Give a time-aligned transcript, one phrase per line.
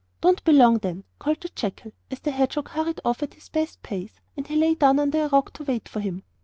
[0.19, 3.83] 'Don't be long, then,' called the jackal, as the hedgehog hurried off at his best
[3.83, 4.19] pace.
[4.35, 6.23] And he lay down under a rock to wait for him.